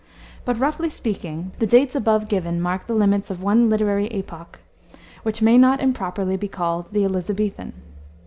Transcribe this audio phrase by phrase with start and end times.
[0.45, 4.59] But, roughly speaking, the dates above given mark the limits of one literary epoch,
[5.21, 7.73] which may not improperly be called the Elisabethan.